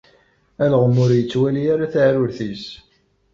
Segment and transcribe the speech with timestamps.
[0.63, 2.65] Alɣem ur yettwali ara tasaɛrurt-is.